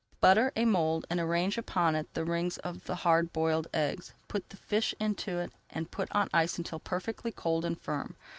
Butter 0.19 0.51
a 0.55 0.65
mould 0.65 1.05
and 1.11 1.19
arrange 1.19 1.59
upon 1.59 1.93
it 1.95 2.11
the 2.15 2.25
rings 2.25 2.57
of 2.57 2.85
the 2.85 2.95
hard 2.95 3.31
boiled 3.31 3.67
eggs. 3.71 4.15
Put 4.27 4.49
the 4.49 4.57
fish 4.57 4.95
into 4.99 5.37
it 5.37 5.51
and 5.69 5.91
put 5.91 6.11
on 6.11 6.27
ice 6.33 6.57
until 6.57 6.79
perfectly 6.79 7.31
cold 7.31 7.63
and 7.65 7.79
firm. 7.79 8.15